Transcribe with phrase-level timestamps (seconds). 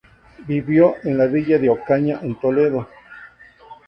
[0.47, 2.89] Vivió en la villa de Ocaña, en Toledo.